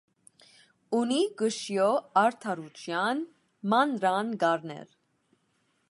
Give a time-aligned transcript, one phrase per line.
[0.99, 1.85] Ունի կշիո
[2.23, 3.23] արդարութեան
[3.75, 4.91] մանրանկարներ։